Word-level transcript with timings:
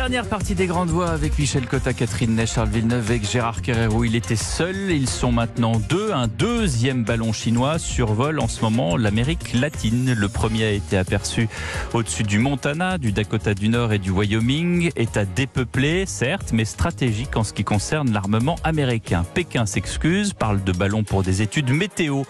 Dernière 0.00 0.24
partie 0.24 0.54
des 0.54 0.66
Grandes 0.66 0.88
Voix 0.88 1.10
avec 1.10 1.38
Michel 1.38 1.66
Cotta, 1.66 1.92
Catherine 1.92 2.34
Ney, 2.34 2.46
Charles 2.46 2.70
Villeneuve 2.70 3.12
et 3.12 3.20
Gérard 3.22 3.60
Kerrero. 3.60 4.02
Il 4.02 4.16
était 4.16 4.34
seul, 4.34 4.90
ils 4.90 5.06
sont 5.06 5.30
maintenant 5.30 5.72
deux. 5.90 6.10
Un 6.12 6.26
deuxième 6.26 7.04
ballon 7.04 7.34
chinois 7.34 7.78
survole 7.78 8.40
en 8.40 8.48
ce 8.48 8.62
moment 8.62 8.96
l'Amérique 8.96 9.52
latine. 9.52 10.14
Le 10.14 10.28
premier 10.30 10.64
a 10.64 10.70
été 10.70 10.96
aperçu 10.96 11.50
au-dessus 11.92 12.22
du 12.22 12.38
Montana, 12.38 12.96
du 12.96 13.12
Dakota 13.12 13.52
du 13.52 13.68
Nord 13.68 13.92
et 13.92 13.98
du 13.98 14.10
Wyoming. 14.10 14.90
État 14.96 15.26
dépeuplé, 15.26 16.06
certes, 16.06 16.52
mais 16.54 16.64
stratégique 16.64 17.36
en 17.36 17.44
ce 17.44 17.52
qui 17.52 17.64
concerne 17.64 18.10
l'armement 18.10 18.56
américain. 18.64 19.26
Pékin 19.34 19.66
s'excuse, 19.66 20.32
parle 20.32 20.64
de 20.64 20.72
ballons 20.72 21.04
pour 21.04 21.22
des 21.22 21.42
études 21.42 21.72
météo. 21.72 22.22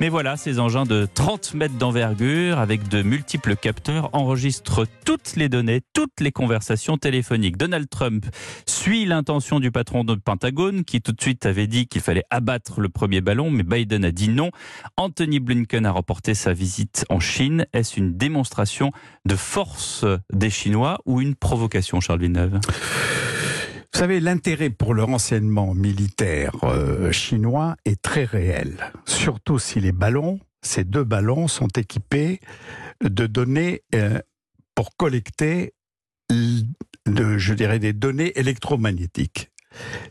Mais 0.00 0.08
voilà, 0.08 0.38
ces 0.38 0.58
engins 0.60 0.86
de 0.86 1.06
30 1.12 1.52
mètres 1.52 1.76
d'envergure 1.76 2.58
avec 2.58 2.88
de 2.88 3.02
multiples 3.02 3.54
capteurs 3.54 4.08
enregistrent 4.14 4.86
toutes 5.04 5.36
les 5.36 5.50
données, 5.50 5.82
toutes 5.92 6.20
les 6.20 6.32
conversations 6.32 6.96
Donald 7.56 7.88
Trump 7.88 8.26
suit 8.66 9.04
l'intention 9.04 9.60
du 9.60 9.70
patron 9.70 10.04
du 10.04 10.18
Pentagone 10.18 10.84
qui 10.84 11.00
tout 11.00 11.12
de 11.12 11.20
suite 11.20 11.46
avait 11.46 11.66
dit 11.66 11.86
qu'il 11.86 12.00
fallait 12.00 12.24
abattre 12.30 12.80
le 12.80 12.88
premier 12.88 13.20
ballon, 13.20 13.50
mais 13.50 13.62
Biden 13.62 14.04
a 14.04 14.10
dit 14.10 14.28
non. 14.28 14.50
Anthony 14.96 15.40
Blinken 15.40 15.86
a 15.86 15.90
reporté 15.90 16.34
sa 16.34 16.52
visite 16.52 17.04
en 17.08 17.20
Chine. 17.20 17.66
Est-ce 17.72 17.98
une 17.98 18.16
démonstration 18.16 18.92
de 19.24 19.36
force 19.36 20.04
des 20.32 20.50
Chinois 20.50 20.98
ou 21.06 21.20
une 21.20 21.34
provocation, 21.34 22.00
Charles 22.00 22.20
Villeneuve? 22.20 22.60
Vous 23.92 23.98
savez, 23.98 24.20
l'intérêt 24.20 24.70
pour 24.70 24.94
le 24.94 25.02
renseignement 25.02 25.74
militaire 25.74 26.52
euh, 26.62 27.10
chinois 27.10 27.76
est 27.84 28.00
très 28.00 28.24
réel, 28.24 28.92
surtout 29.06 29.58
si 29.58 29.80
les 29.80 29.92
ballons, 29.92 30.38
ces 30.62 30.84
deux 30.84 31.04
ballons, 31.04 31.48
sont 31.48 31.68
équipés 31.68 32.38
de 33.02 33.26
données 33.26 33.82
euh, 33.94 34.20
pour 34.74 34.96
collecter 34.96 35.72
de, 37.08 37.38
je 37.38 37.54
dirais, 37.54 37.78
des 37.78 37.92
données 37.92 38.32
électromagnétiques. 38.38 39.50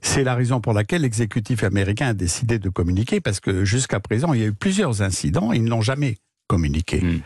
C'est 0.01 0.23
la 0.23 0.35
raison 0.35 0.61
pour 0.61 0.73
laquelle 0.73 1.01
l'exécutif 1.01 1.63
américain 1.63 2.07
a 2.07 2.13
décidé 2.13 2.59
de 2.59 2.69
communiquer, 2.69 3.21
parce 3.21 3.39
que 3.39 3.65
jusqu'à 3.65 3.99
présent, 3.99 4.33
il 4.33 4.41
y 4.41 4.43
a 4.43 4.47
eu 4.47 4.53
plusieurs 4.53 5.01
incidents, 5.01 5.51
ils 5.51 5.63
n'ont 5.63 5.81
jamais 5.81 6.17
communiqué. 6.47 7.01
Hmm. 7.01 7.19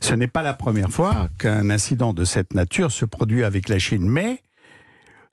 Ce 0.00 0.14
n'est 0.14 0.26
pas 0.26 0.42
la 0.42 0.54
première 0.54 0.90
fois 0.90 1.28
qu'un 1.38 1.70
incident 1.70 2.12
de 2.12 2.24
cette 2.24 2.54
nature 2.54 2.90
se 2.90 3.04
produit 3.04 3.44
avec 3.44 3.68
la 3.68 3.78
Chine, 3.78 4.08
mais 4.08 4.40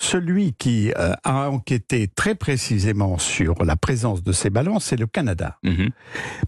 celui 0.04 0.54
qui 0.54 0.92
euh, 0.98 1.14
a 1.23 1.50
enquêté 1.50 2.08
très 2.08 2.36
précisément 2.36 3.18
sur 3.18 3.64
la 3.64 3.76
présence 3.76 4.22
de 4.22 4.32
ces 4.32 4.50
ballons, 4.50 4.80
c'est 4.80 4.98
le 4.98 5.08
Canada. 5.08 5.58
Mhm. 5.64 5.90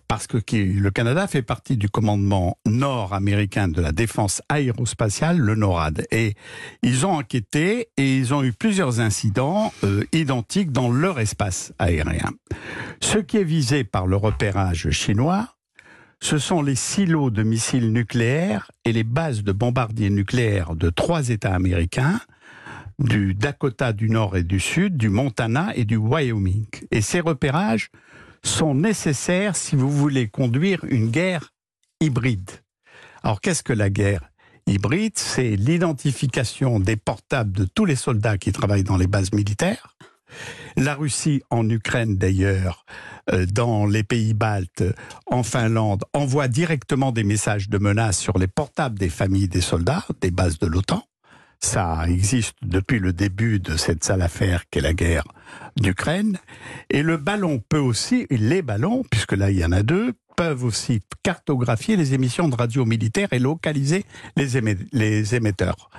Parce 0.08 0.28
que 0.28 0.38
le 0.56 0.90
Canada 0.92 1.26
fait 1.28 1.42
partie 1.42 1.78
du 1.78 1.90
commandement 1.90 2.58
nord-américain 2.66 3.68
de 3.68 3.82
la 3.82 3.92
défense 3.92 4.42
aérospatiale, 4.50 5.38
le 5.38 5.56
NORAD. 5.56 6.06
Et 6.12 6.34
ils 6.84 7.06
ont 7.06 7.14
enquêté 7.14 7.88
et 7.98 8.18
ils 8.18 8.34
ont 8.34 8.44
eu 8.44 8.52
plusieurs 8.52 9.00
incidents 9.00 9.72
euh, 9.84 10.04
identiques 10.12 10.72
dans 10.72 10.92
leur 10.92 11.20
espace 11.20 11.74
aérien. 11.80 12.32
Ce 13.00 13.18
qui 13.18 13.38
est 13.38 13.44
visé 13.44 13.84
par 13.84 14.06
le 14.06 14.18
repérage 14.18 14.90
chinois, 14.90 15.56
ce 16.22 16.38
sont 16.38 16.62
les 16.62 16.76
silos 16.76 17.30
de 17.30 17.44
missiles 17.44 17.92
nucléaires 17.92 18.72
et 18.84 18.92
les 18.92 19.04
bases 19.04 19.44
de 19.44 19.52
bombardiers 19.52 20.10
nucléaires 20.10 20.76
de 20.76 20.90
trois 20.90 21.30
États 21.30 21.54
américains 21.54 22.20
du 23.00 23.34
Dakota 23.34 23.94
du 23.94 24.10
Nord 24.10 24.38
et 24.38 24.44
du 24.44 24.60
Sud, 24.60 24.98
du 24.98 25.10
Montana 25.10 25.76
et 25.76 25.86
du 25.86 25.98
Wyoming. 25.98 26.66
Et 26.92 27.02
ces 27.02 27.20
repérages 27.20 27.90
sont 28.44 28.76
nécessaires 28.76 29.56
si 29.56 29.76
vous 29.76 29.92
voulez 29.92 30.28
conduire 30.28 30.84
une 30.88 31.10
guerre 31.10 31.54
hybride. 32.00 32.52
Alors 33.24 33.42
qu'est-ce 33.42 33.64
que 33.64 33.74
la 33.74 33.90
guerre 33.90 34.30
hybride? 34.68 35.18
C'est 35.18 35.56
l'identification 35.56 36.80
des 36.80 36.96
portables 36.96 37.52
de 37.52 37.66
tous 37.66 37.86
les 37.86 37.96
soldats 37.96 38.38
qui 38.38 38.52
travaillent 38.52 38.84
dans 38.84 38.98
les 38.98 39.08
bases 39.08 39.34
militaires. 39.34 39.96
La 40.76 40.96
Russie 40.96 41.42
en 41.50 41.68
Ukraine 41.70 42.18
d'ailleurs, 42.18 42.86
euh, 43.32 43.46
dans 43.46 43.86
les 43.86 44.04
pays 44.04 44.34
baltes, 44.34 44.84
en 45.28 45.44
Finlande, 45.44 46.04
envoie 46.14 46.48
directement 46.48 47.12
des 47.12 47.24
messages 47.24 47.70
de 47.70 47.78
menace 47.78 48.20
sur 48.20 48.38
les 48.38 48.48
portables 48.48 49.00
des 49.00 49.10
familles 49.10 49.48
des 49.48 49.62
soldats, 49.62 50.06
des 50.22 50.32
bases 50.32 50.60
de 50.60 50.68
l'OTAN. 50.68 51.04
Ça 51.66 52.06
existe 52.08 52.56
depuis 52.62 53.00
le 53.00 53.12
début 53.12 53.60
de 53.60 53.76
cette 53.76 54.04
sale 54.04 54.22
affaire 54.22 54.66
qu'est 54.70 54.82
la 54.82 54.94
guerre 54.94 55.24
d'Ukraine. 55.76 56.38
Et 56.92 57.02
le 57.02 57.18
ballon 57.18 57.60
peut 57.68 57.80
aussi, 57.80 58.28
les 58.30 58.62
ballons, 58.62 59.04
puisque 59.10 59.34
là 59.34 59.50
il 59.50 59.58
y 59.58 59.66
en 59.66 59.72
a 59.72 59.82
deux, 59.82 60.14
peuvent 60.36 60.64
aussi 60.64 61.02
cartographier 61.24 61.96
les 61.96 62.14
émissions 62.14 62.50
de 62.50 62.56
radio 62.56 62.86
militaire 62.86 63.28
et 63.32 63.40
localiser 63.40 64.06
les, 64.36 65.36
émetteurs. 65.36 65.90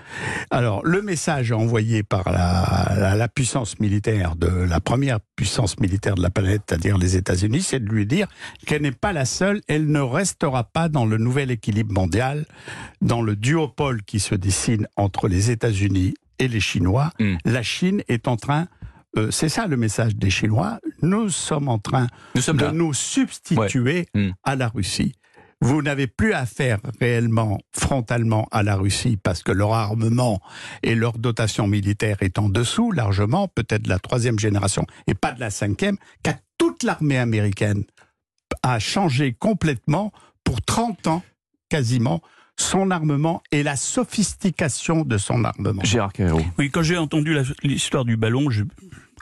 Alors, 0.50 0.84
le 0.84 1.02
message 1.02 1.52
envoyé 1.52 2.02
par 2.02 2.30
la, 2.30 3.14
la, 3.14 3.28
puissance 3.28 3.80
militaire 3.80 4.36
de 4.36 4.46
la 4.46 4.80
première 4.80 5.20
puissance 5.36 5.78
militaire 5.80 6.14
de 6.14 6.22
la 6.22 6.30
planète, 6.30 6.62
c'est-à-dire 6.68 6.98
les 6.98 7.16
États-Unis, 7.16 7.62
c'est 7.62 7.80
de 7.80 7.88
lui 7.88 8.06
dire 8.06 8.28
qu'elle 8.66 8.82
n'est 8.82 8.92
pas 8.92 9.12
la 9.12 9.24
seule, 9.24 9.60
elle 9.68 9.90
ne 9.90 10.00
restera 10.00 10.64
pas 10.64 10.88
dans 10.88 11.06
le 11.06 11.18
nouvel 11.18 11.50
équilibre 11.50 11.92
mondial, 11.92 12.46
dans 13.00 13.22
le 13.22 13.36
duopole 13.36 14.02
qui 14.02 14.20
se 14.20 14.34
dessine 14.34 14.86
entre 14.96 15.28
les 15.28 15.50
États-Unis 15.50 16.14
et 16.38 16.48
les 16.48 16.60
Chinois. 16.60 17.10
Hmm. 17.18 17.36
La 17.44 17.62
Chine 17.62 18.02
est 18.08 18.28
en 18.28 18.36
train 18.36 18.68
euh, 19.16 19.30
c'est 19.30 19.48
ça 19.48 19.66
le 19.66 19.76
message 19.76 20.16
des 20.16 20.30
Chinois. 20.30 20.78
Nous 21.02 21.30
sommes 21.30 21.68
en 21.68 21.78
train 21.78 22.06
de 22.34 22.70
nous 22.70 22.94
substituer 22.94 24.06
hmm. 24.14 24.30
à 24.44 24.56
la 24.56 24.68
Russie. 24.68 25.14
Vous 25.62 25.80
n'avez 25.80 26.06
plus 26.06 26.34
affaire 26.34 26.78
réellement 27.00 27.58
frontalement 27.72 28.46
à 28.50 28.62
la 28.62 28.76
Russie 28.76 29.16
parce 29.16 29.42
que 29.42 29.52
leur 29.52 29.72
armement 29.72 30.40
et 30.82 30.94
leur 30.94 31.18
dotation 31.18 31.66
militaire 31.66 32.18
est 32.20 32.38
en 32.38 32.50
dessous 32.50 32.92
largement, 32.92 33.48
peut-être 33.48 33.82
de 33.82 33.88
la 33.88 33.98
troisième 33.98 34.38
génération 34.38 34.84
et 35.06 35.14
pas 35.14 35.32
de 35.32 35.40
la 35.40 35.50
cinquième, 35.50 35.96
car 36.22 36.34
toute 36.58 36.82
l'armée 36.82 37.18
américaine 37.18 37.84
a 38.62 38.78
changé 38.78 39.32
complètement 39.32 40.12
pour 40.44 40.60
30 40.60 41.06
ans 41.06 41.22
quasiment 41.70 42.20
son 42.58 42.90
armement 42.90 43.42
et 43.50 43.62
la 43.62 43.76
sophistication 43.76 45.02
de 45.02 45.18
son 45.18 45.44
armement. 45.44 45.82
Gérard 45.84 46.12
Oui, 46.58 46.70
quand 46.70 46.82
j'ai 46.82 46.96
entendu 46.96 47.36
l'histoire 47.62 48.04
du 48.04 48.16
ballon, 48.16 48.50
je, 48.50 48.64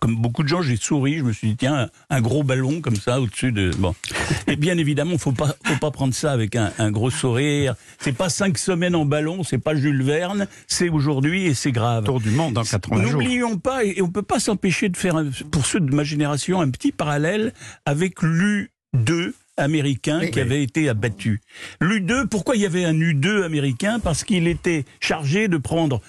comme 0.01 0.17
beaucoup 0.17 0.43
de 0.43 0.49
gens, 0.49 0.63
j'ai 0.63 0.77
souri. 0.77 1.19
Je 1.19 1.23
me 1.23 1.33
suis 1.33 1.49
dit, 1.49 1.57
tiens, 1.57 1.89
un 2.11 2.21
gros 2.21 2.43
ballon 2.43 2.81
comme 2.81 2.97
ça 2.97 3.21
au-dessus 3.21 3.53
de. 3.53 3.71
Bon. 3.79 3.95
Et 4.47 4.57
bien 4.57 4.77
évidemment, 4.79 5.19
faut 5.19 5.33
pas, 5.33 5.55
faut 5.65 5.79
pas 5.79 5.91
prendre 5.91 6.15
ça 6.15 6.33
avec 6.33 6.57
un, 6.57 6.73
un 6.79 6.91
gros 6.91 7.11
sourire. 7.11 7.75
C'est 7.99 8.13
pas 8.13 8.29
cinq 8.29 8.59
semaines 8.59 8.95
en 8.95 9.05
ballon, 9.05 9.43
c'est 9.43 9.59
pas 9.59 9.75
Jules 9.75 10.03
Verne, 10.03 10.47
c'est 10.67 10.89
aujourd'hui 10.89 11.47
et 11.47 11.55
c'est 11.55 11.73
grave. 11.73 12.05
Tour 12.05 12.21
du 12.21 12.31
monde 12.31 12.55
dans 12.55 12.65
80 12.65 13.03
jours. 13.03 13.13
N'oublions 13.13 13.59
pas, 13.59 13.85
et 13.85 14.03
on 14.03 14.11
peut 14.11 14.23
pas 14.23 14.41
s'empêcher 14.41 14.89
de 14.89 14.97
faire, 14.97 15.23
pour 15.51 15.67
ceux 15.67 15.81
de 15.81 15.95
ma 15.95 16.05
génération, 16.05 16.61
un 16.61 16.71
petit 16.71 16.93
parallèle 16.93 17.53
avec 17.87 18.23
l'U2 18.23 19.33
américain 19.57 20.27
qui 20.27 20.41
avait 20.41 20.63
été 20.63 20.89
abattu. 20.89 21.41
L'U2, 21.81 22.27
pourquoi 22.27 22.57
il 22.57 22.63
y 22.63 22.67
avait 22.67 22.85
un 22.85 22.95
U2 22.95 23.45
américain? 23.45 24.01
Parce 24.01 24.25
qu'il 24.25 24.49
était 24.49 24.85
chargé 25.01 25.49
de 25.49 25.57
prendre 25.57 26.01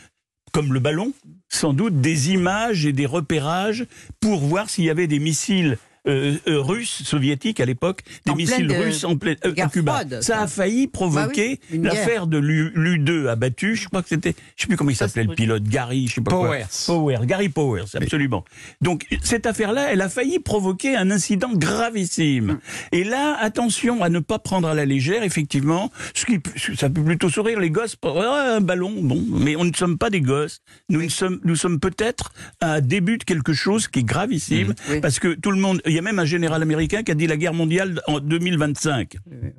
comme 0.52 0.74
le 0.74 0.80
ballon, 0.80 1.14
sans 1.56 1.74
doute 1.74 2.02
des 2.02 2.32
images 2.32 2.86
et 2.86 2.94
des 2.94 3.06
repérages 3.06 3.86
pour 4.20 4.40
voir 4.40 4.70
s'il 4.70 4.84
y 4.84 4.90
avait 4.90 5.08
des 5.08 5.20
missiles 5.20 5.78
euh, 6.08 6.36
euh, 6.48 6.62
russes, 6.62 7.02
soviétiques 7.04 7.60
à 7.60 7.66
l'époque, 7.66 8.02
des 8.26 8.36
missiles 8.36 8.72
russes 8.72 9.04
en 9.04 9.18
pleine 9.18 9.38
euh, 9.46 9.54
Cuba. 9.72 10.04
ça. 10.22 10.42
a 10.42 10.48
failli 10.48 10.88
provoquer 10.88 11.60
bah 11.72 11.90
l'affaire 11.90 12.28
de 12.28 12.38
l'U2 12.38 13.28
abattu. 13.28 13.76
Je 13.76 13.88
crois 13.88 14.04
que 14.04 14.10
c'était, 14.10 14.36
je 14.56 14.62
sais 14.62 14.68
plus 14.68 14.78
comment 14.78 14.92
il 14.92 14.96
s'appelait 14.96 15.24
le 15.24 15.34
pilote, 15.34 15.64
Gary, 15.64 16.08
je 16.08 16.16
sais 16.16 16.22
pas 16.22 16.32
Powers. 16.32 16.66
quoi. 16.86 16.96
Powers, 16.96 17.26
Gary 17.26 17.50
Powers, 17.50 17.96
absolument. 17.96 18.46
Donc 18.82 19.08
cette 19.24 19.48
affaire-là, 19.48 19.92
elle 19.92 20.02
a 20.02 20.10
failli 20.10 20.38
provoquer 20.38 20.96
un 20.96 21.10
incident 21.10 21.52
gravissime. 21.54 22.60
Et 22.92 23.04
là, 23.04 23.36
attention 23.40 24.04
à 24.04 24.10
ne 24.10 24.20
pas 24.20 24.38
prendre 24.38 24.68
à 24.68 24.76
la 24.76 24.86
légère, 24.86 25.24
effectivement. 25.24 25.92
Ce 26.14 26.26
qui, 26.26 26.40
ça 26.76 26.90
peut 26.90 27.04
plutôt 27.04 27.30
sourire 27.30 27.60
les 27.60 27.72
gosses. 27.72 27.98
un 28.04 28.62
ballon, 28.62 28.94
bon, 29.02 29.24
mais 29.28 29.56
on 29.56 29.64
ne 29.64 29.74
sommes 29.74 29.98
pas 29.98 30.12
des 30.12 30.22
gosses. 30.22 30.62
Nous 30.90 31.02
ne 31.02 31.10
sommes, 31.10 31.40
nous 31.44 31.56
sommes 31.56 31.80
peut-être 31.80 32.32
à 32.62 32.74
un 32.74 32.82
début 32.82 33.18
de 33.18 33.24
quelque 33.24 33.54
chose 33.54 33.88
qui 33.88 34.00
est 34.00 34.04
gravissime, 34.04 34.76
mm. 34.90 35.02
parce 35.02 35.20
que 35.20 35.34
tout 35.34 35.50
le 35.50 35.58
monde 35.58 35.82
il 35.95 35.95
y 35.96 36.00
a 36.00 36.02
même 36.02 36.20
un 36.20 36.26
général 36.26 36.62
américain 36.62 37.04
qui 37.04 37.12
a 37.12 37.16
dit 37.16 37.28
la 37.28 37.38
guerre 37.38 37.54
mondiale 37.54 38.02
en 38.08 38.20
2025. 38.20 39.16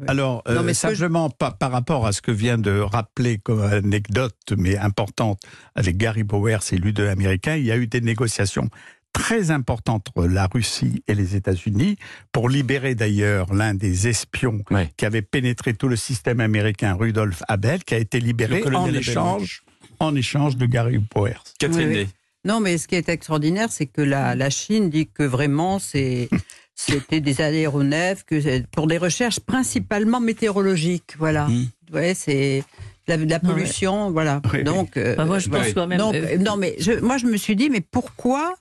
Alors, 0.07 0.43
euh, 0.49 0.73
simplement 0.73 1.31
par, 1.31 1.57
par, 1.59 1.71
rapport 1.71 2.07
à 2.07 2.13
ce 2.13 2.23
que 2.23 2.31
vient 2.31 2.59
de 2.59 2.79
rappeler 2.79 3.39
comme 3.39 3.63
anecdote, 3.63 4.37
mais 4.57 4.77
importante, 4.77 5.41
avec 5.75 5.97
Gary 5.97 6.23
Bowers 6.23 6.59
et 6.73 6.77
l'U2 6.77 7.09
américain, 7.09 7.57
il 7.57 7.65
y 7.65 7.73
a 7.73 7.77
eu 7.77 7.87
des 7.87 8.01
négociations 8.01 8.69
très 9.13 9.51
importantes 9.51 10.09
entre 10.09 10.27
la 10.27 10.47
Russie 10.47 11.03
et 11.09 11.15
les 11.15 11.37
États-Unis 11.37 11.97
pour 12.33 12.51
libérer 12.51 12.95
d'ailleurs 12.95 13.53
l'un 13.55 13.73
des 13.73 14.09
espions 14.09 14.63
qui 14.99 15.07
avait 15.07 15.23
pénétré 15.23 15.73
tout 15.73 15.89
le 15.89 15.97
système 15.97 16.41
américain, 16.41 16.95
Rudolf 16.95 17.43
Abel, 17.49 17.83
qui 17.83 17.95
a 17.95 17.99
été 17.99 18.21
libéré 18.21 18.63
en 18.75 18.93
échange, 18.93 19.63
en 20.01 20.15
échange 20.15 20.57
de 20.57 20.67
Gary 20.67 20.99
Bowers. 20.99 21.41
Catherine 21.59 22.07
non, 22.47 22.61
mais 22.61 22.79
ce 22.79 22.87
qui 22.87 22.95
est 22.95 23.09
extraordinaire, 23.09 23.71
c'est 23.71 23.87
que 23.87 24.01
la, 24.03 24.51
Chine 24.51 24.89
dit 24.89 25.09
que 25.09 25.25
vraiment 25.25 25.79
c'est 25.79 26.29
c'était 26.75 27.21
des 27.21 27.41
aéronefs 27.41 28.25
que 28.25 28.61
pour 28.67 28.87
des 28.87 28.99
recherches 28.99 29.41
principalement 29.41 30.21
météorologiques, 30.21 31.15
voilà. 31.19 31.49
Mmh. 31.49 31.67
Ouais, 31.93 32.15
c'est 32.15 32.65
la, 33.09 33.17
la 33.17 33.41
pollution, 33.41 34.11
voilà. 34.11 34.41
Oui, 34.45 34.51
oui. 34.59 34.65
Donc, 34.65 34.97
euh, 34.97 35.15
Bah, 35.17 35.25
moi, 35.25 35.39
je 35.39 35.49
pense 35.49 35.73
quand 35.73 35.87
même. 35.87 35.99
donc, 35.99 36.15
euh, 36.15 36.39
non, 36.39 36.57
mais 36.57 36.77
je, 36.79 36.93
moi, 36.93 37.19
je 37.19 37.27
me 37.27 37.37
suis 37.37 37.57
dit, 37.57 37.71
mais 37.71 37.81
pourquoi 37.81 38.55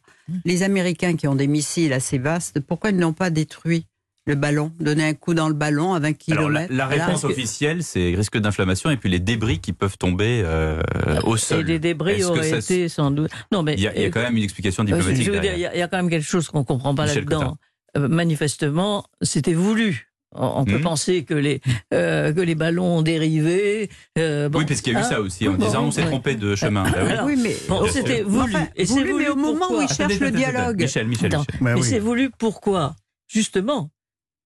les 0.43 0.63
Américains 0.63 1.15
qui 1.15 1.27
ont 1.27 1.35
des 1.35 1.47
missiles 1.47 1.93
assez 1.93 2.17
vastes, 2.17 2.59
pourquoi 2.59 2.89
ils 2.89 2.97
n'ont 2.97 3.13
pas 3.13 3.29
détruit 3.29 3.85
le 4.27 4.35
ballon, 4.35 4.71
donné 4.79 5.03
un 5.07 5.13
coup 5.13 5.33
dans 5.35 5.47
le 5.47 5.53
ballon 5.53 5.93
à 5.93 5.99
20 5.99 6.13
Alors 6.31 6.49
la, 6.49 6.65
km 6.65 6.73
la 6.73 6.87
réponse 6.87 7.21
que- 7.21 7.27
officielle, 7.27 7.83
c'est 7.83 8.15
risque 8.15 8.37
d'inflammation 8.39 8.89
et 8.89 8.97
puis 8.97 9.07
les 9.09 9.19
débris 9.19 9.59
qui 9.59 9.71
peuvent 9.71 9.97
tomber 9.99 10.41
euh, 10.43 10.81
au 11.25 11.35
et 11.35 11.39
sol. 11.39 11.63
des 11.65 11.77
débris 11.77 12.13
Est-ce 12.13 12.27
que 12.27 12.31
auraient 12.31 12.49
ça- 12.49 12.57
été 12.57 12.89
sans 12.89 13.11
doute. 13.11 13.29
Non, 13.51 13.61
mais 13.61 13.75
Il 13.75 13.81
y, 13.81 13.87
a, 13.87 13.95
il 13.95 14.01
y 14.01 14.05
a 14.05 14.09
quand 14.09 14.21
même 14.21 14.35
une 14.35 14.43
explication 14.43 14.81
Euh, 14.83 14.87
diplomatique 14.87 15.23
je 15.25 15.31
veux 15.31 15.39
dire, 15.39 15.41
derrière. 15.41 15.57
il 15.57 15.61
y, 15.61 15.65
a- 15.67 15.75
il 15.75 15.79
y 15.79 15.83
a 15.83 15.87
quand 15.87 15.97
même 15.97 16.09
quelque 16.09 16.25
chose 16.25 16.47
qu'on 16.47 16.63
comprend 16.63 16.95
pas 16.95 17.05
là-dedans. 17.05 17.57
Euh, 17.97 18.07
manifestement, 18.07 19.05
c'était 19.21 19.53
voulu. 19.53 20.11
On, 20.37 20.65
peut 20.65 20.73
Mhm. 20.79 20.81
penser 20.81 21.23
que 21.23 21.33
les 21.33 21.61
euh, 21.93 22.33
que 22.33 22.41
les 22.41 22.55
ballons 22.55 22.97
ont 22.97 23.01
dérivé. 23.03 23.89
euh, 24.17 24.49
bon, 24.49 24.59
oui, 24.59 24.65
parce 24.67 24.81
qu'il 24.81 24.91
y 24.91 24.95
a 24.97 24.99
eu 24.99 25.03
ça 25.03 25.21
aussi 25.21 25.47
en 25.47 25.53
Bon, 25.53 25.65
disant 25.65 25.83
on 25.85 25.91
s'est 25.91 26.01
ouais. 26.01 26.07
trompé 26.07 26.35
de 26.35 26.55
chemin. 26.55 26.83
Bah 26.83 26.97
oui. 27.05 27.09
Alors, 27.11 27.25
Oui, 27.27 27.39
mais 27.41 27.55
Bon, 27.69 27.87
c'était 27.89 28.21
voulu. 28.23 28.53
Enfin, 28.53 28.67
et 28.75 28.85
c'est 28.85 28.93
voulu, 28.95 29.11
voulu 29.11 29.23
mais 29.23 29.29
au 29.29 29.35
moment 29.37 29.67
où 29.71 29.75
il 29.79 29.83
Attendez, 29.85 29.93
cherche 29.95 30.19
le 30.19 30.31
dialogue. 30.31 30.81
Michel, 30.81 31.07
Michel. 31.07 31.29
Michel. 31.29 31.45
Bah 31.61 31.71
Mais 31.73 31.73
oui. 31.75 31.83
c'est 31.83 31.99
voulu 31.99 32.31
pourquoi? 32.37 32.95
Justement, 33.29 33.91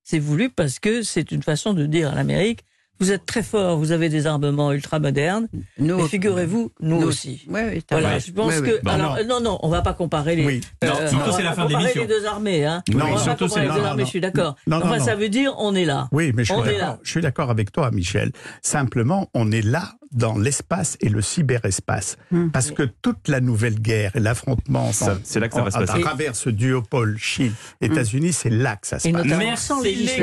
c'est 0.09 0.19
voulu 0.19 0.49
parce 0.49 0.79
que 0.79 1.03
c'est 1.03 1.31
une 1.31 1.43
façon 1.43 1.73
de 1.73 1.85
dire 1.85 2.11
à 2.11 2.15
l'Amérique 2.15 2.61
vous 3.01 3.13
êtes 3.13 3.25
très 3.25 3.43
fort, 3.43 3.77
vous 3.77 3.93
avez 3.93 4.09
des 4.09 4.27
armements 4.27 4.73
ultra 4.73 4.99
modernes, 4.99 5.47
Nous, 5.77 5.95
mais 5.95 6.07
figurez-vous, 6.09 6.73
nous, 6.81 6.99
nous 6.99 7.07
aussi. 7.07 7.45
Oui, 7.47 7.61
oui, 7.71 7.81
t'as 7.81 7.95
Voilà, 7.95 8.09
raison. 8.15 8.25
je 8.27 8.33
pense 8.33 8.53
Oui, 8.55 8.59
oui. 8.61 8.69
que. 8.71 8.83
Bon, 8.83 8.91
alors, 8.91 9.11
non. 9.13 9.17
euh, 9.19 9.23
non, 9.23 9.39
non, 9.39 9.59
on 9.63 9.69
va 9.69 9.81
pas 9.81 9.93
comparer 9.93 10.35
les. 10.35 10.45
Oui. 10.45 10.61
Non, 10.83 10.89
euh, 10.99 11.07
surtout 11.07 11.31
c'est 11.31 11.43
la 11.43 11.51
pas 11.51 11.55
fin 11.55 11.61
de 11.61 11.67
comparer 11.67 11.83
l'émission. 11.93 12.01
les 12.01 12.07
deux 12.09 12.25
armées, 12.25 12.65
hein. 12.65 12.83
Non, 12.93 13.05
on 13.05 13.15
va 13.15 13.17
surtout, 13.23 13.23
pas 13.23 13.35
comparer 13.47 13.49
c'est- 13.67 13.73
les 13.73 13.79
deux 13.79 13.85
armées, 13.85 13.99
non. 14.01 14.05
je 14.05 14.09
suis 14.09 14.19
d'accord. 14.19 14.55
Non, 14.67 14.79
non, 14.79 14.85
Enfin, 14.85 14.97
non. 14.97 15.05
ça 15.05 15.15
veut 15.15 15.29
dire 15.29 15.53
on 15.59 15.75
est 15.75 15.85
là. 15.85 16.09
Oui, 16.11 16.33
mais 16.35 16.43
je 16.43 16.51
On 16.51 16.61
suis 16.61 16.71
est 16.71 16.73
d'accord. 16.73 16.87
là. 16.95 16.99
Je 17.01 17.09
suis 17.09 17.21
d'accord 17.21 17.49
avec 17.51 17.71
toi, 17.71 17.89
Michel. 17.91 18.33
Simplement, 18.61 19.29
on 19.33 19.49
est 19.49 19.61
là 19.61 19.93
dans 20.11 20.37
l'espace 20.37 20.97
et 21.01 21.09
le 21.09 21.21
cyberespace. 21.21 22.17
Hmm. 22.31 22.49
Parce 22.49 22.71
que 22.71 22.83
toute 22.83 23.27
la 23.27 23.39
nouvelle 23.41 23.79
guerre 23.79 24.11
et 24.15 24.19
l'affrontement 24.19 24.91
Ça, 24.91 25.13
en- 25.13 25.17
c'est 25.23 25.39
là 25.39 25.47
que 25.47 25.53
ça 25.55 25.61
en- 25.61 25.65
va 25.65 25.71
se 25.71 25.77
à 25.77 25.85
travers 25.99 26.35
ce 26.35 26.49
duopole 26.49 27.17
Chine-États-Unis, 27.17 28.33
c'est 28.33 28.49
là 28.49 28.75
que 28.75 28.87
ça 28.87 28.99
se 28.99 29.07
Et 29.07 29.11
passe. 29.11 29.25
Merci 29.25 29.71
les 29.83 29.91
des 29.95 29.97
18 30.03 30.15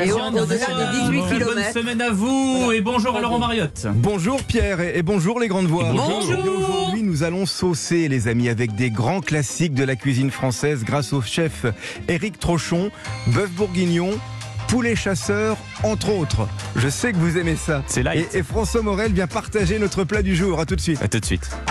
Très 1.22 1.38
Bonne 1.38 1.38
kilomètres. 1.38 1.72
semaine 1.72 2.00
à 2.00 2.10
vous 2.10 2.72
et 2.72 2.80
bonjour 2.80 3.16
à 3.16 3.20
Laurent 3.20 3.38
Mariotte. 3.38 3.86
Bonjour 3.94 4.42
Pierre 4.42 4.80
et 4.80 5.02
bonjour 5.02 5.38
les 5.40 5.48
grandes 5.48 5.66
voix. 5.66 5.92
Bonjour. 5.92 6.38
Aujourd'hui, 6.38 7.02
nous 7.02 7.22
allons 7.22 7.46
saucer 7.46 8.08
les 8.08 8.28
amis 8.28 8.48
avec 8.48 8.74
des 8.74 8.90
grands 8.90 9.20
classiques 9.20 9.74
de 9.74 9.84
la 9.84 9.96
cuisine 9.96 10.30
française 10.30 10.84
grâce 10.84 11.12
au 11.12 11.22
chef 11.22 11.64
Éric 12.08 12.38
Trochon, 12.38 12.90
bœuf 13.28 13.50
bourguignon, 13.50 14.10
poulet 14.68 14.96
chasseur, 14.96 15.56
entre 15.82 16.10
autres. 16.10 16.48
Je 16.76 16.88
sais 16.88 17.12
que 17.12 17.16
vous 17.16 17.38
aimez 17.38 17.56
ça. 17.56 17.82
C'est 17.86 18.02
light. 18.02 18.28
Et, 18.34 18.38
et 18.38 18.42
François 18.42 18.82
Morel 18.82 19.12
vient 19.12 19.26
partager 19.26 19.78
notre 19.78 20.04
plat 20.04 20.22
du 20.22 20.36
jour. 20.36 20.60
À 20.60 20.66
tout 20.66 20.76
de 20.76 20.80
suite. 20.80 21.02
À 21.02 21.08
tout 21.08 21.20
de 21.20 21.24
suite. 21.24 21.56